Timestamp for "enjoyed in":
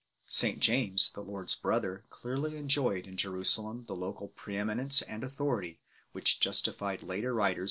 2.57-3.17